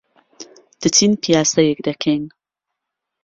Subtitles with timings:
[0.81, 2.23] دەچین پیاسەیەک دەکەین.